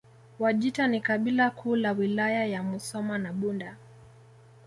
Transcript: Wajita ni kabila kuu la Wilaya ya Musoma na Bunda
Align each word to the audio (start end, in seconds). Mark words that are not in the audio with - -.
Wajita 0.39 0.87
ni 0.87 1.01
kabila 1.01 1.49
kuu 1.49 1.75
la 1.75 1.91
Wilaya 1.91 2.45
ya 2.45 2.63
Musoma 2.63 3.17
na 3.17 3.33
Bunda 3.33 3.77